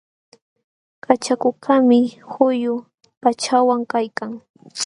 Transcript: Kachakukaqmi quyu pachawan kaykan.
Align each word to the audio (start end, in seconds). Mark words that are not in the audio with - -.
Kachakukaqmi 1.03 1.99
quyu 2.31 2.73
pachawan 3.21 3.81
kaykan. 3.91 4.31